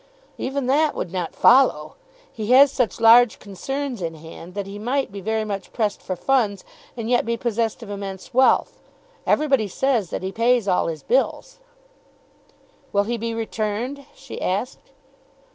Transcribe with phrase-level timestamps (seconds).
[0.39, 1.93] "Even that would not follow.
[2.33, 6.15] He has such large concerns in hand that he might be very much pressed for
[6.15, 6.63] funds,
[6.97, 8.79] and yet be possessed of immense wealth.
[9.27, 11.59] Everybody says that he pays all his bills."
[12.91, 14.89] "Will he be returned?" she asked.